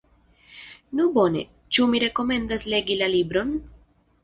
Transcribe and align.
Nu 0.99 1.05
bone, 1.17 1.43
ĉu 1.77 1.87
mi 1.93 2.03
rekomendas 2.05 2.67
legi 2.75 2.99
la 3.05 3.13
libron? 3.15 3.55